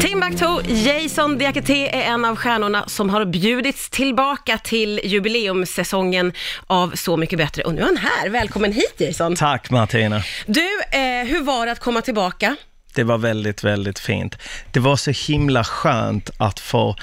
[0.00, 6.32] Timbuktu, Jason Diakité är en av stjärnorna som har bjudits tillbaka till jubileumssäsongen
[6.66, 7.62] av Så mycket bättre.
[7.62, 8.28] Och nu är han här.
[8.28, 9.36] Välkommen hit Jason.
[9.36, 10.22] Tack Martina.
[10.46, 12.56] Du, eh, hur var det att komma tillbaka?
[12.94, 14.38] Det var väldigt, väldigt fint.
[14.72, 16.96] Det var så himla skönt att få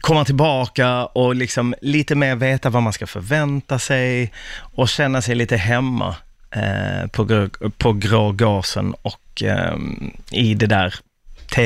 [0.00, 4.32] komma tillbaka och liksom lite mer veta vad man ska förvänta sig
[4.74, 6.16] och känna sig lite hemma
[6.50, 7.48] eh, på,
[7.78, 9.76] på grå gasen och eh,
[10.30, 10.94] i det där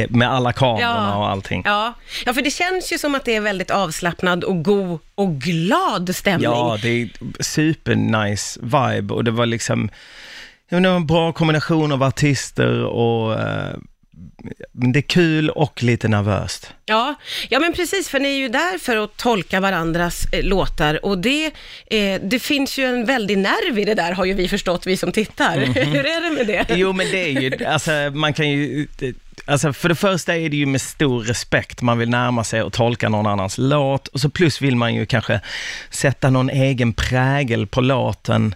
[0.09, 1.17] med alla kamerorna Ja.
[1.17, 1.63] och allting.
[1.65, 1.95] Ja.
[2.27, 6.17] ja, för det känns ju som att det är väldigt avslappnad och god och glad
[6.17, 6.51] stämning.
[6.51, 7.09] Ja, det är
[7.43, 9.91] super nice vibe och det var liksom,
[10.71, 13.77] vet inte, en bra kombination av artister och eh,
[14.73, 16.73] men det är kul och lite nervöst.
[16.85, 17.15] Ja,
[17.49, 21.19] ja men precis, för ni är ju där för att tolka varandras eh, låtar och
[21.19, 21.47] det,
[21.87, 24.97] eh, det finns ju en väldig nerv i det där, har ju vi förstått, vi
[24.97, 25.57] som tittar.
[25.85, 26.77] Hur är det med det?
[26.77, 28.87] Jo, men det är ju, alltså man kan ju,
[29.45, 32.73] alltså för det första är det ju med stor respekt man vill närma sig och
[32.73, 35.41] tolka någon annans låt och så plus vill man ju kanske
[35.91, 38.55] sätta någon egen prägel på låten.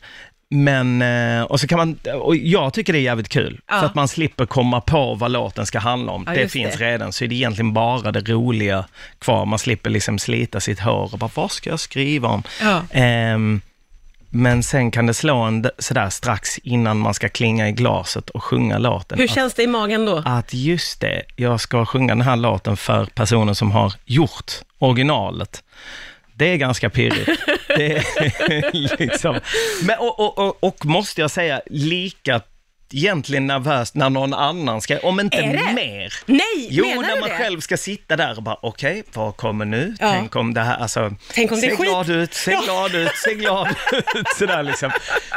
[0.51, 3.79] Men, eh, och så kan man, och jag tycker det är jävligt kul, Ja.
[3.81, 6.25] för att man slipper komma på vad låten ska handla om.
[6.27, 6.85] Ja, det finns det.
[6.85, 8.85] redan, så är det egentligen bara det roliga
[9.19, 9.45] kvar.
[9.47, 12.43] Man slipper liksom slita sitt hår och bara, vad ska jag skriva om?
[12.63, 12.83] Ja.
[12.91, 13.61] Ehm,
[14.31, 18.45] men sen kan det slå en sådär strax innan man ska klinga i glaset och
[18.45, 19.19] sjunga låten.
[19.19, 20.23] Hur känns det i magen då?
[20.25, 25.63] att just det, jag ska sjunga den här låten för personen som har gjort originalet.
[26.35, 27.31] Det är ganska pirrigt.
[27.69, 29.41] Det är liksom,
[29.83, 32.41] men, och, och, och, och måste jag säga, lika
[32.93, 35.73] egentligen nervöst när någon annan ska, om inte Är det?
[35.75, 36.13] mer.
[36.27, 37.35] Nej, Jo, menar när man det?
[37.37, 39.95] själv ska sitta där och bara, okej, vad kommer nu?
[40.01, 40.13] Ja.
[40.13, 41.87] Tänk om det här, alltså, Tänk om det se skit.
[41.89, 42.61] glad ut, se Ja.
[42.65, 44.05] glad ut, se glad ut,
[44.39, 44.91] sådär liksom.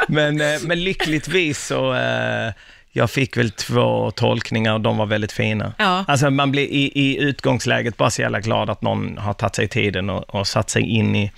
[0.08, 2.52] Men, eh, men lyckligtvis så, eh,
[2.92, 5.72] jag fick väl två tolkningar och de var väldigt fina.
[5.78, 6.04] Ja.
[6.08, 9.68] Alltså man blir i, i utgångsläget bara så jävla glad att någon har tagit sig
[9.68, 11.30] tiden och, och satt sig in i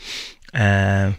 [0.54, 1.12] eh,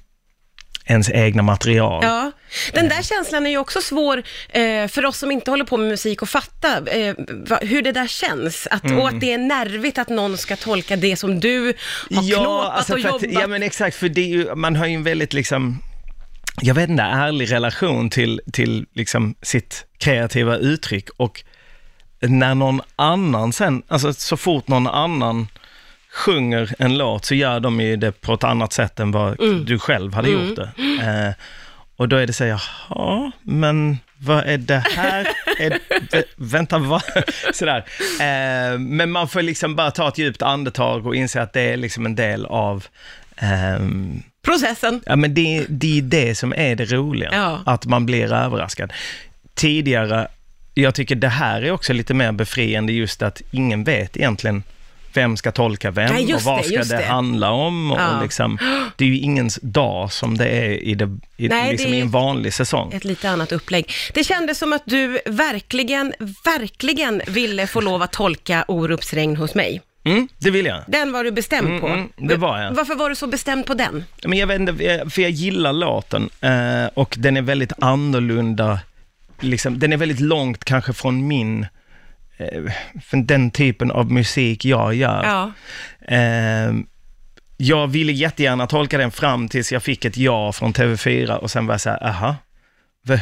[0.86, 2.04] ens egna material.
[2.04, 2.32] Ja,
[2.74, 5.88] den där känslan är ju också svår eh, för oss som inte håller på med
[5.88, 8.68] musik att fatta eh, va, hur det där känns.
[8.72, 9.00] Att, Mm.
[9.00, 11.74] Och att det är nervigt att någon ska tolka det som du
[12.16, 13.42] har knåpat alltså och för att, jobbat.
[13.42, 15.80] ja men exakt, för det är ju, man har ju en väldigt liksom,
[16.62, 21.44] jag vet inte, ärlig relation till, till liksom sitt kreativa uttryck och
[22.22, 25.48] när någon annan sen, alltså så fort någon annan
[26.14, 29.66] sjunger en låt så gör de ju det på ett annat sätt än vad Mm.
[29.66, 30.70] du själv hade gjort det.
[31.02, 31.34] Eh,
[31.96, 35.28] och då är det så, jaha, men vad är det här?
[35.60, 35.80] är,
[36.12, 37.02] det, vänta, vad?
[37.54, 37.78] Sådär.
[38.20, 41.78] Eh, men man får liksom bara ta ett djupt andetag och inse att det är
[41.78, 42.86] liksom en del av
[43.38, 45.02] ehm, Processen.
[45.06, 47.60] Ja, men det, det är det som är det roliga, Ja.
[47.66, 48.94] att man blir överraskad.
[49.56, 50.28] Tidigare,
[50.74, 54.64] jag tycker det här är också lite mer befriande just att ingen vet egentligen
[55.14, 57.04] vem ska tolka vem just och vad ska det, det.
[57.04, 57.92] handla om.
[57.92, 58.22] Och Ja.
[58.22, 58.58] liksom,
[58.96, 62.00] det är ju ingens dag som det är i, det, i, Nej, liksom det är
[62.00, 62.92] i en vanlig säsong.
[62.94, 63.92] Ett lite annat upplägg.
[64.14, 66.14] Det kändes som att du verkligen,
[66.46, 69.82] verkligen ville få lov att tolka Orups regn hos mig.
[70.06, 70.84] Mm, det vill jag.
[70.88, 71.88] Den var du bestämd på.
[71.88, 72.72] mm, det var jag.
[72.74, 74.04] Varför var du så bestämd på den?
[74.26, 78.80] Men jag vet inte, för jag gillar låten eh, och den är väldigt annorlunda.
[79.40, 81.66] Liksom, den är väldigt långt kanske från min,
[82.38, 82.64] eh,
[83.06, 85.24] från den typen av musik jag gör.
[85.24, 85.52] Ja.
[86.16, 86.74] Eh,
[87.58, 91.66] jag ville jättegärna tolka den fram tills jag fick ett ja från TV4 och sen
[91.68, 92.36] var jag så här, aha,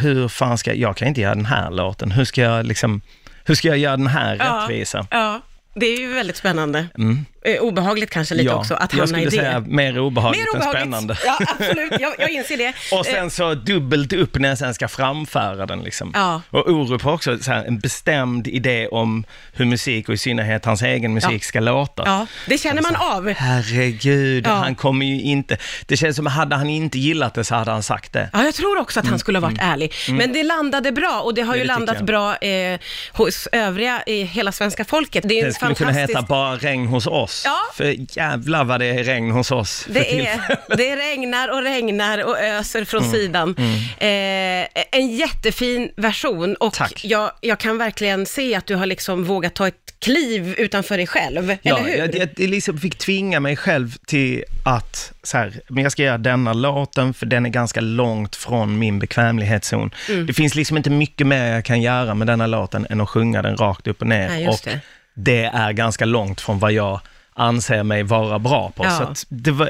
[0.01, 3.01] hur fan ska jag, jag kan inte göra den här låten, hur ska jag liksom,
[3.45, 4.61] hur ska jag göra den här Ja.
[4.61, 5.07] rättvisa?
[5.11, 5.41] Ja,
[5.75, 6.87] det är ju väldigt spännande.
[6.97, 7.25] Mm.
[7.45, 9.47] Eh, obehagligt kanske lite Ja, också att jag hamna i skulle det.
[9.47, 10.81] säga mer obehagligt, Mer än obehagligt.
[10.81, 11.17] spännande.
[11.25, 11.93] Ja, absolut.
[11.99, 12.73] Jag, jag inser det.
[12.95, 16.11] Och sen så dubbelt upp när jag sen ska framföra den liksom.
[16.13, 16.41] Ja.
[16.49, 19.23] Och Orup har också så här, en bestämd idé om
[19.53, 21.39] hur musik och i synnerhet hans egen musik Ja.
[21.39, 22.03] ska låta.
[22.05, 23.29] Ja, det känner man av.
[23.29, 24.51] Herregud, Ja.
[24.53, 25.57] han kommer ju inte...
[25.85, 28.29] Det känns som hade han inte gillat det så hade han sagt det.
[28.33, 29.93] Ja, jag tror också att han skulle ha varit ärlig.
[30.09, 31.57] Men det landade bra och det har Mm.
[31.67, 32.05] Det ju landat jag.
[32.05, 32.79] bra eh,
[33.11, 35.23] hos övriga i hela svenska folket.
[35.27, 37.41] Det är skulle kunna heta Bara regn hos oss.
[37.45, 37.57] Ja.
[37.73, 39.85] För jävlar vad det är regn hos oss.
[39.89, 40.39] Det, är,
[40.77, 43.13] det regnar och regnar och öser från Mm.
[43.13, 43.55] sidan.
[43.97, 47.05] Eh, en jättefin version och Tack.
[47.05, 51.07] jag, jag kan verkligen se att du har liksom vågat ta ett kliv utanför dig
[51.07, 51.97] själv, Ja, eller hur?
[51.97, 56.03] jag, jag, jag liksom fick tvinga mig själv till att, så här, men jag ska
[56.03, 59.91] göra denna låten för den är ganska långt från min bekvämlighetszon.
[60.09, 60.25] Mm.
[60.25, 63.41] Det finns liksom inte mycket mer jag kan göra med denna låten än att sjunga
[63.41, 64.29] den rakt upp och ner.
[64.29, 64.79] Nej, just och det.
[65.13, 66.99] Det är ganska långt från vad jag
[67.33, 68.85] anser mig vara bra på.
[68.85, 69.15] Ja.
[69.15, 69.69] Så var,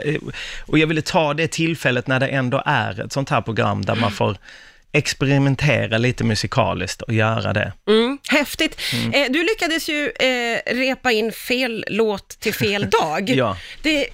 [0.65, 3.95] och jag ville ta det tillfället när det ändå är ett sånt här program där
[3.95, 4.37] man får
[4.93, 7.73] experimentera lite musikaliskt och göra det.
[7.89, 8.81] Mm, häftigt.
[9.13, 13.29] Eh, du lyckades ju eh, repa in fel låt till fel dag.
[13.29, 13.57] Ja.
[13.81, 14.05] det,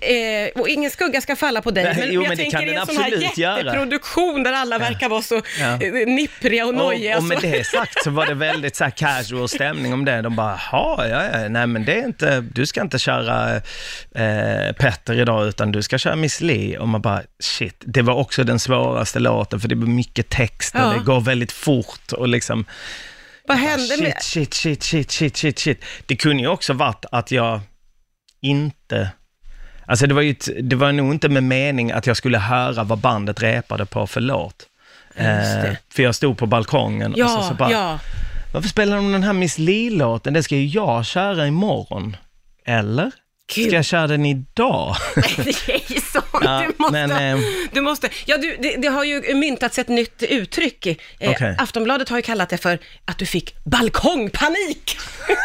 [0.45, 2.67] eh, och ingen skugga ska falla på dig, Nej, men jo, jag men det tänker
[2.67, 3.57] i en sån här absolut göra.
[3.57, 5.81] jätteproduktion där alla verkar vara så Ja.
[5.81, 7.11] eh, nippriga och nojiga.
[7.17, 10.21] Och, och med det sagt så var det väldigt så casual stämning om det.
[10.21, 13.55] De bara, jaha, ja, ja, nej men det är inte, du ska inte köra
[14.15, 16.77] eh, Petter idag utan du ska köra Miss Li.
[16.79, 20.66] Och man bara, shit, det var också den svåraste låten för det blir mycket text
[20.75, 20.87] och Ja.
[20.93, 22.65] det går väldigt fort och liksom,
[23.47, 24.13] Vad hände med...
[24.21, 25.85] shit, shit, shit, shit, shit, shit, shit.
[26.05, 27.59] Det kunde ju också varit att jag
[28.41, 29.09] inte,
[29.85, 32.83] alltså det var ju, ett- det var nog inte med mening att jag skulle höra
[32.83, 34.65] vad bandet repade på för låt.
[35.15, 37.99] Eh, för jag stod på balkongen och så, Ja, så bara, ja.
[38.53, 40.33] varför spelar de den här Miss Li-låten?
[40.33, 42.15] Det ska ju jag köra imorgon.
[42.65, 43.11] Eller?
[43.55, 43.67] Gud.
[43.67, 44.95] Ska jag köra den idag?
[46.13, 46.21] Så.
[46.41, 49.87] Ja, du måste, men, eh, du måste, ja du, det, det har ju myntats ett
[49.87, 50.85] nytt uttryck.
[50.85, 50.95] Eh,
[51.31, 51.55] Okej.
[51.59, 54.97] Aftonbladet har ju kallat det för att du fick balkongpanik.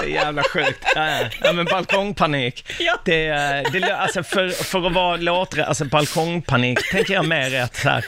[0.00, 0.84] Det är jävla sjukt.
[0.94, 1.52] Ja, ja.
[1.52, 2.64] men balkongpanik.
[2.78, 2.98] Ja.
[3.04, 7.76] Det, eh, det, alltså för, för att vara låtre, alltså balkongpanik, tänker jag mer att
[7.76, 8.04] så här,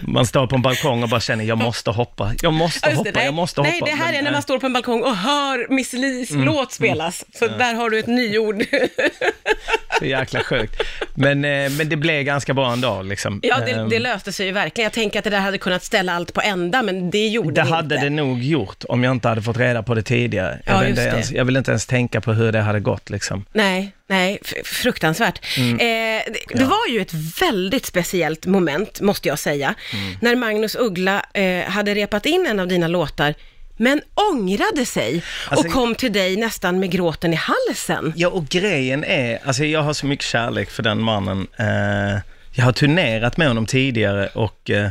[0.00, 3.10] man står på en balkong och bara känner, jag måste hoppa, jag måste hoppa.
[3.14, 3.86] Nej, jag måste nej, hoppa.
[3.86, 6.72] det här är när man står på en balkong och hör Miss Lis Mm, låt
[6.72, 7.24] spelas.
[7.34, 8.62] Så där har du ett nyord.
[10.00, 10.82] Är jäkla sjukt.
[11.18, 13.40] Men, eh, men det blev ganska bra ändå liksom.
[13.42, 14.84] ja, det, Ehm, det löste sig ju verkligen.
[14.84, 17.54] Jag tänker att det där hade kunnat ställa allt på ända, men det gjorde Det
[17.54, 18.06] det hade inte.
[18.06, 20.60] det nog gjort om jag inte hade fått reda på det tidigare.
[20.66, 22.80] Jag, Ja, vill, just inte ens, jag vill inte ens tänka på hur det hade
[22.80, 23.44] gått liksom.
[23.52, 25.40] Nej, nej, fruktansvärt.
[25.58, 25.72] Mm.
[25.74, 30.14] Eh, det, det var ju ett väldigt speciellt moment, måste jag säga, Mm.
[30.20, 33.34] när Magnus Uggla eh, hade repat in en av dina låtar,
[33.78, 34.00] men
[34.32, 38.12] ångrade sig Alltså- och kom till dig nästan med gråten i halsen.
[38.16, 41.46] Ja, och grejen är, alltså jag har så mycket kärlek för den mannen.
[41.56, 42.20] Eh,
[42.52, 44.90] jag har turnerat med honom tidigare och, eh,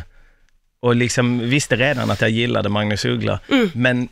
[0.79, 3.39] och liksom visste redan att jag gillade Magnus Uggla.
[3.49, 3.71] Mm.
[3.73, 4.07] Men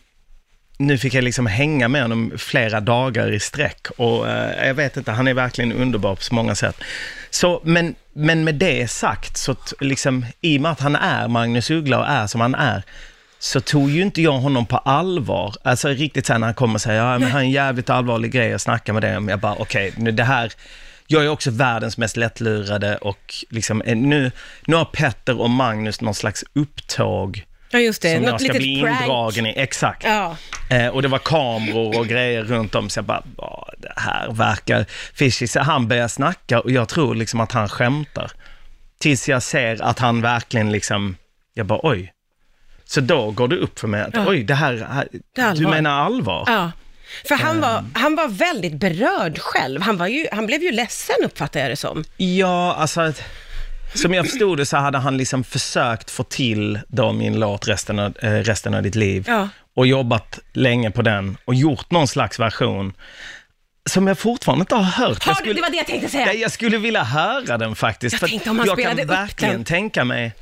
[0.77, 4.97] nu fick jag liksom hänga med honom flera dagar i sträck och eh, jag vet
[4.97, 6.77] inte, han är verkligen underbar på så många sätt.
[7.29, 11.71] Så, men, men med det sagt, så liksom, i och med att han är Magnus
[11.71, 12.83] Uggla och är som han är,
[13.45, 15.53] så tog ju inte jag honom på allvar.
[15.63, 18.31] Alltså riktigt sen när han kommer och säger, ja men han är en jävligt allvarlig
[18.31, 19.27] grej att snacka med det om.
[19.29, 20.53] Jag bara, okej, nu det här,
[21.07, 24.31] jag är också världens mest lättlurade och liksom, eh, nu,
[24.67, 28.13] nu har Petter och Magnus någon slags upptåg Ja, just det.
[28.13, 29.01] som Något jag ska bli prank.
[29.01, 29.53] indragen i.
[29.57, 30.03] Exakt.
[30.03, 30.37] Ja.
[30.69, 34.31] Eh, och det var kameror och grejer runt om, så jag bara, "Ja, det här
[34.31, 35.47] verkar fishy.
[35.47, 38.31] Så han börjar snacka och jag tror liksom att han skämtar.
[38.99, 41.15] Tills jag ser att han verkligen liksom,
[41.53, 42.11] jag bara oj.
[42.85, 44.25] Så då går det upp för mig att Ja.
[44.27, 46.43] oj, det här, Det du menar allvar?
[46.47, 46.71] Ja.
[47.27, 47.85] För han var, Ehm.
[47.93, 49.81] han var väldigt berörd själv.
[49.81, 52.03] Han, var ju, han blev ju ledsen uppfattar jag det som.
[52.17, 53.13] Ja, alltså,
[53.93, 57.99] som jag förstod det så hade han liksom försökt få till då min låt resten
[57.99, 59.23] av, eh, resten av ditt liv.
[59.27, 59.49] Ja.
[59.75, 62.93] och jobbat länge på den och gjort någon slags version
[63.89, 65.23] som jag fortfarande inte har hört.
[65.23, 66.33] Har jag du, skulle, det var det jag tänkte säga.
[66.33, 68.21] jag skulle vilja höra den faktiskt.
[68.21, 69.63] Jag tänkte om han jag spelade kan upp verkligen den.
[69.63, 70.33] tänka mig,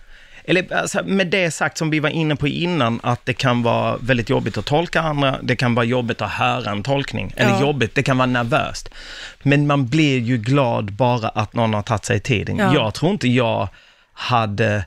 [0.46, 3.98] eller alltså, med det sagt som vi var inne på innan, att det kan vara
[3.98, 7.62] väldigt jobbigt att tolka andra, det kan vara jobbigt att höra en tolkning, eller Ja.
[7.62, 8.90] jobbigt, det kan vara nervöst.
[9.44, 12.58] Men man blir ju glad bara att någon har tagit sig tiden.
[12.58, 12.74] Ja.
[12.74, 13.68] Jag tror inte jag
[14.14, 14.86] hade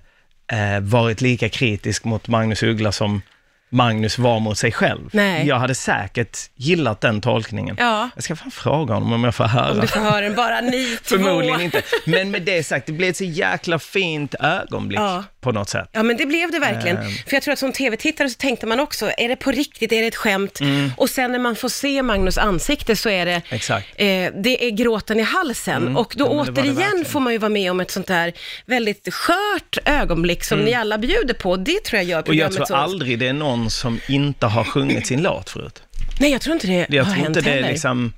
[0.52, 3.22] eh, varit lika kritisk mot Magnus Uggla som
[3.70, 5.08] Magnus var mot sig själv.
[5.12, 5.46] Nej.
[5.46, 7.76] Jag hade säkert gillat den tolkningen.
[7.78, 8.10] Ja.
[8.14, 9.70] Jag ska fan fråga honom om jag får höra.
[9.72, 11.16] Om du får höra den, bara ni två.
[11.16, 11.82] Förmodligen inte.
[12.04, 15.24] Men med det sagt, det blev ett så jäkla fint ögonblick Ja.
[15.40, 15.88] på något sätt.
[15.92, 16.96] Ja, men det blev det verkligen.
[16.96, 17.10] Ehm.
[17.26, 20.00] För jag tror att som tv-tittare så tänkte man också, är det på riktigt, är
[20.00, 20.58] det ett skämt?
[20.96, 23.42] Och sen när man får se Magnus ansikte så är det, Mm.
[23.50, 23.86] Exakt.
[23.96, 24.06] eh,
[24.42, 25.96] det är gråten i halsen.
[25.96, 28.32] Och då Ja, återigen får man ju vara med om ett sånt där
[28.66, 31.56] väldigt skört ögonblick som ni alla bjuder på.
[31.56, 32.28] Det tror jag gör Mm.
[32.28, 32.74] Och jag programmet tror så...
[32.82, 35.82] aldrig det är någon som inte har sjungit sin låt förut.
[36.20, 37.68] Nej, jag tror inte det Jag har tror hänt inte det är heller.
[37.68, 38.12] liksom,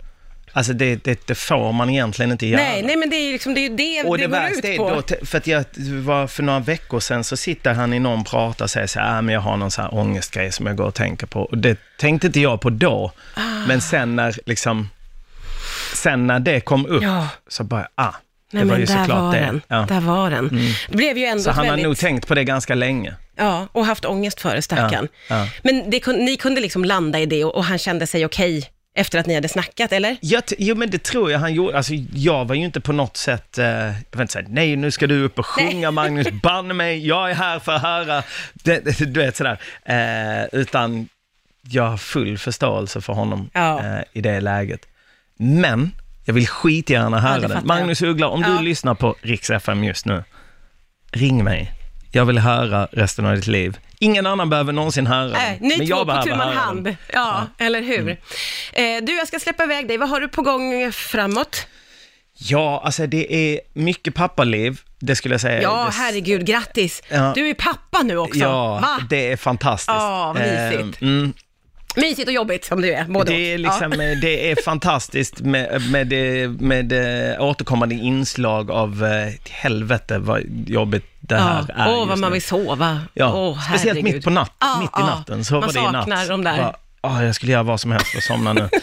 [0.52, 2.62] alltså det, det, det får man egentligen inte göra.
[2.62, 4.50] Nej, nej, men det är ju liksom, det, är ju det Och det, det, går
[4.58, 4.90] ut är på.
[4.90, 5.64] då, t- för att jag
[6.02, 9.16] var för några veckor sedan så sitter han i någon prata och säger så här,
[9.16, 11.40] äh, men jag har någon så här ångestgrej som jag går och tänker på.
[11.42, 13.40] Och det tänkte inte jag på då, Ah.
[13.68, 14.88] men sen när liksom,
[15.94, 17.28] sen när det kom upp Ja.
[17.48, 18.12] så bara, ah,
[18.50, 19.40] det Nej, var men ju där såklart var det.
[19.40, 19.60] den.
[19.68, 19.76] Ja.
[19.76, 19.86] Mm.
[19.88, 20.48] Där var den.
[20.88, 21.84] Det blev ju ändå Så han väldigt...
[21.84, 23.14] har nog tänkt på det ganska länge.
[23.36, 25.08] Ja, och haft ångest för det, stackarn.
[25.28, 25.48] Ja, ja.
[25.62, 29.18] Men det, ni kunde liksom landa i det och, och han kände sig okej efter
[29.18, 30.16] att ni hade snackat, eller?
[30.20, 31.76] Jag jo, men det tror jag han gjorde.
[31.76, 34.90] Alltså, jag var ju inte på något sätt, eh, jag vill inte säga, nej, nu
[34.90, 38.84] ska du upp och sjunga Magnus, banne mig, jag är här för att höra, det,
[38.84, 39.58] det, du vet sådär.
[39.84, 41.08] Eh, utan
[41.70, 43.80] jag har full förståelse för honom Ja.
[43.80, 44.80] eh, i det läget.
[45.38, 45.92] Men,
[46.28, 47.66] jag vill skitgärna höra det den.
[47.66, 48.48] Magnus Uggla, om Ja.
[48.48, 50.24] du lyssnar på Rix FM just nu,
[51.12, 51.72] ring mig.
[52.12, 53.78] jag vill höra resten av ditt liv.
[53.98, 56.84] Ingen annan behöver någonsin höra den, ni men två jag på tu man hand.
[56.84, 56.96] den.
[57.12, 58.00] Ja, eller hur?
[58.00, 58.16] Mm.
[58.72, 59.96] Eh, du, jag ska släppa iväg dig.
[59.96, 61.66] Vad har du på gång framåt?
[62.38, 65.62] Ja, alltså det är mycket pappaliv, det skulle jag säga.
[65.62, 67.02] Ja, herregud, grattis.
[67.08, 67.32] Ja.
[67.34, 68.38] Du är pappa nu också.
[68.38, 68.98] Ja, Va?
[69.10, 69.88] det är fantastiskt.
[69.88, 71.02] Ja, mysigt.
[71.02, 71.32] Eh, mm,
[71.96, 74.02] Mysigt och jobbigt som du är, både det, är liksom, ja.
[74.04, 76.92] eh, det är fantastiskt med, med, det, med
[77.32, 81.74] eh, återkommande inslag av eh, helvete vad jobbigt det här Ja.
[81.84, 83.00] är Åh, vad man vill sova.
[83.14, 85.44] Ja, Åh, speciellt mitt på natt, Ja, mitt i natten.
[85.44, 85.92] Så Man var det i natt.
[85.94, 86.56] saknar de där.
[86.56, 88.68] Bara, "Åh, jag skulle göra vad som helst för att somna nu.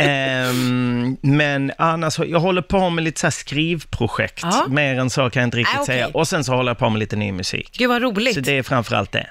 [0.00, 4.40] Ehm, men annars, jag håller på med lite så skrivprojekt.
[4.42, 4.64] Ja.
[4.68, 5.94] Mer än så kan jag inte riktigt Ah, okej.
[5.94, 6.08] säga.
[6.08, 7.70] Och sen så håller jag på med lite ny musik.
[7.78, 8.34] Gud vad roligt.
[8.34, 9.26] Så det är framförallt det.